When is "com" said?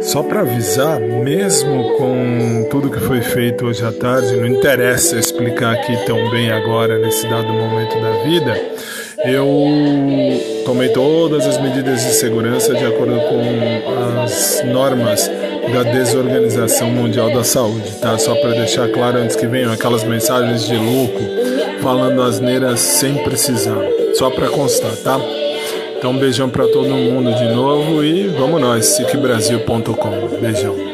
1.96-2.68, 13.20-14.22